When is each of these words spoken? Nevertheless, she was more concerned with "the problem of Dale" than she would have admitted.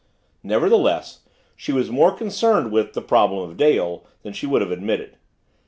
Nevertheless, 0.41 1.19
she 1.55 1.71
was 1.71 1.91
more 1.91 2.11
concerned 2.11 2.71
with 2.71 2.93
"the 2.93 3.03
problem 3.03 3.47
of 3.47 3.55
Dale" 3.55 4.03
than 4.23 4.33
she 4.33 4.47
would 4.47 4.61
have 4.63 4.71
admitted. 4.71 5.15